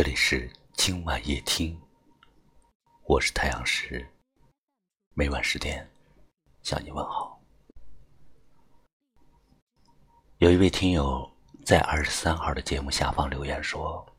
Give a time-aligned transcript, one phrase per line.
[0.00, 1.78] 这里是今晚夜听，
[3.04, 4.10] 我是太阳石，
[5.12, 5.86] 每晚十点
[6.62, 7.38] 向你问好。
[10.38, 11.30] 有一位听友
[11.66, 14.10] 在二十三号的节目下方留言说：“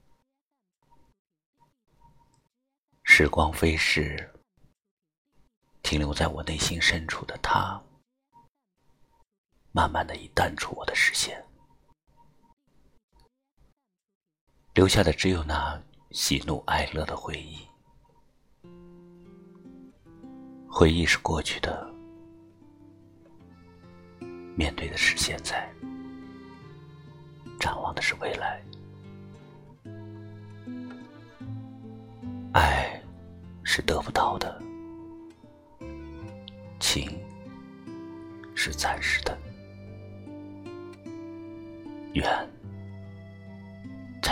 [3.01, 4.31] 时光飞逝，
[5.81, 7.81] 停留在我内心深处的他，
[9.71, 11.43] 慢慢的已淡出我的视线。”
[14.81, 15.79] 留下的只有那
[16.09, 17.59] 喜怒哀乐的回忆，
[20.67, 21.87] 回忆是过去的，
[24.55, 25.71] 面对的是现在，
[27.59, 28.59] 展望的是未来。
[32.51, 32.99] 爱
[33.61, 34.59] 是得不到的，
[36.79, 37.07] 情
[38.55, 39.37] 是暂时的，
[42.13, 42.25] 缘。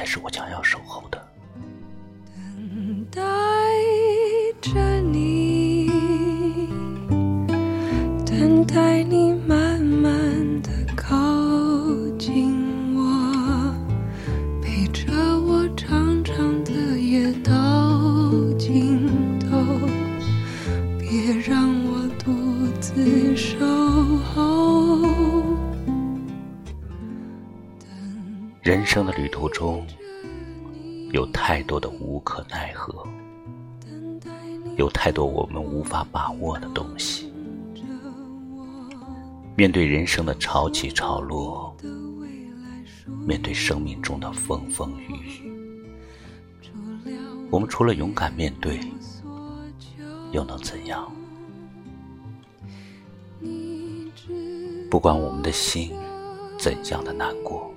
[0.09, 1.23] 是我将要守候的。
[2.34, 3.22] 等待
[28.90, 29.86] 生的旅途中，
[31.12, 33.08] 有太多的无可奈何，
[34.78, 37.31] 有太多我们无法把握的东西。
[39.56, 41.72] 面对人生的潮起潮落，
[43.28, 45.14] 面对生命中的风风雨
[47.06, 47.12] 雨，
[47.52, 48.80] 我们除了勇敢面对，
[50.31, 51.08] 又能怎样？
[54.90, 55.92] 不管我们的心
[56.58, 57.72] 怎样的难过。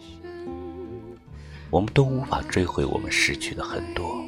[1.73, 4.23] 我们都无法追回我们失去的很多，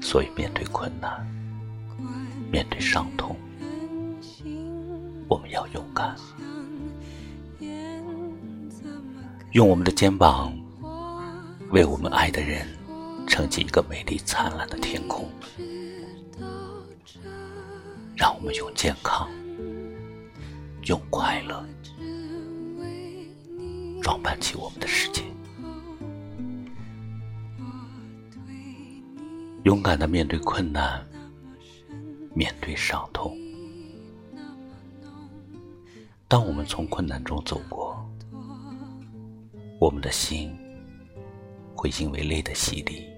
[0.00, 1.24] 所以面对困难，
[2.50, 3.36] 面对伤痛，
[5.28, 6.16] 我们要勇敢，
[9.52, 10.52] 用我们的肩膀
[11.70, 12.66] 为我们爱的人
[13.28, 15.30] 撑起一个美丽灿烂的天空，
[18.16, 19.28] 让我们用健康，
[20.86, 21.64] 用快乐。
[24.02, 25.22] 装扮起我们的世界，
[29.62, 31.06] 勇敢的面对困难，
[32.34, 33.38] 面对伤痛。
[36.26, 38.04] 当我们从困难中走过，
[39.78, 40.52] 我们的心
[41.76, 43.08] 会因为泪的洗礼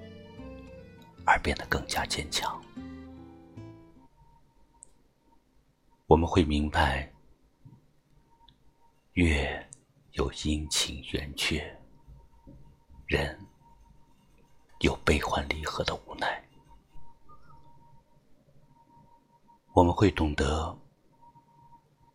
[1.24, 2.60] 而变得更加坚强。
[6.06, 7.10] 我们会明白，
[9.14, 9.63] 月。
[10.14, 11.76] 有阴晴圆缺，
[13.06, 13.36] 人
[14.78, 16.48] 有悲欢离合的无奈。
[19.72, 20.78] 我们会懂得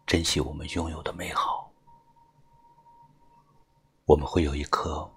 [0.08, 1.70] 珍惜我们拥有的美好，
[4.06, 5.14] 我们会有一颗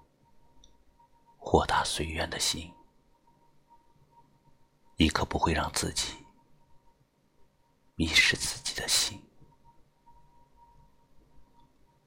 [1.37, 2.69] 豁达随缘的心，
[4.97, 6.17] 一颗不会让自己
[7.95, 9.22] 迷失自己的心。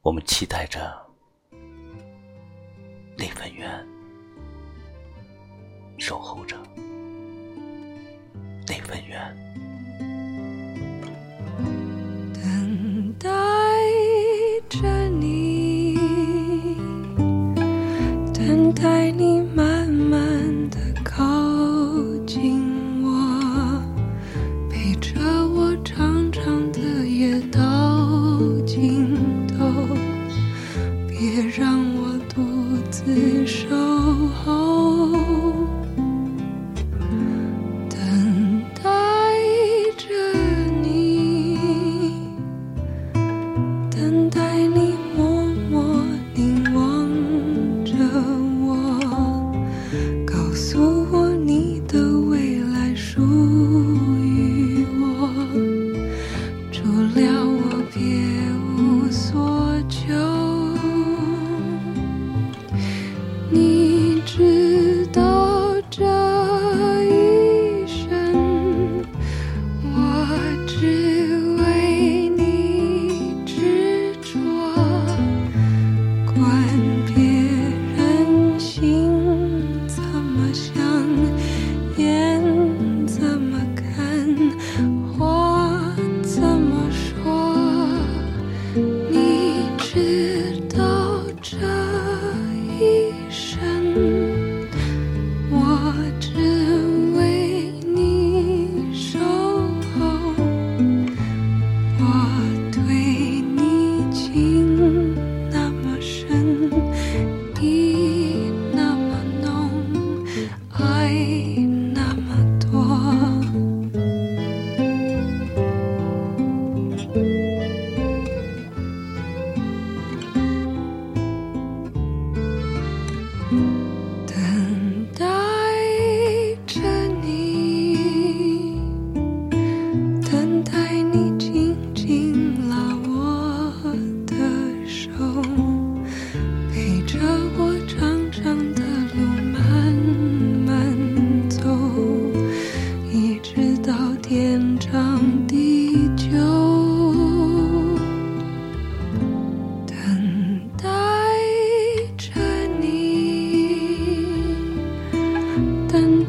[0.06, 0.96] 我们期待着
[3.18, 3.84] 那份缘，
[5.98, 6.56] 守候着
[8.68, 9.36] 那份缘，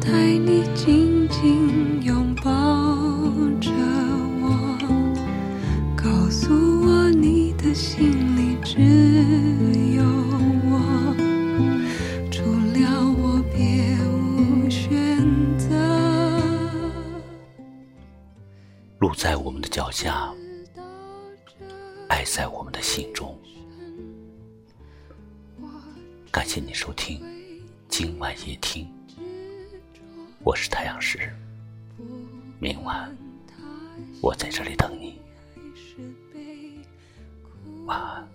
[0.00, 2.44] 待你紧紧拥抱
[3.60, 3.70] 着
[4.40, 4.78] 我，
[5.96, 6.52] 告诉
[6.82, 8.80] 我你的心里只
[9.94, 10.04] 有
[10.70, 11.14] 我，
[12.30, 15.18] 除了我别无选
[15.58, 15.66] 择。
[18.98, 20.32] 路在我们的脚下，
[22.08, 23.36] 爱在我们的心中。
[26.30, 27.20] 感谢你收听
[27.88, 28.86] 今晚夜听，
[30.48, 31.30] 我是太阳石。
[32.58, 33.14] 明晚
[34.22, 35.20] 我在这里等你，
[37.84, 38.26] 晚安。